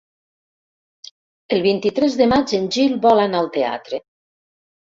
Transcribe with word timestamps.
El 1.59 1.61
vint-i-tres 1.67 2.17
de 2.23 2.29
maig 2.33 2.55
en 2.63 2.67
Gil 2.79 2.99
vol 3.07 3.25
anar 3.27 3.45
al 3.45 3.53
teatre. 3.61 4.05